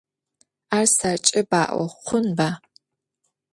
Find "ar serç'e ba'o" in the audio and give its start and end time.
0.77-1.83